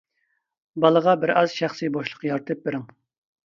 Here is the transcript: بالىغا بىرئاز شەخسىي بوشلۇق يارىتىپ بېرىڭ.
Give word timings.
بالىغا 0.85 1.13
بىرئاز 1.25 1.55
شەخسىي 1.61 1.95
بوشلۇق 2.01 2.29
يارىتىپ 2.33 2.69
بېرىڭ. 2.69 2.93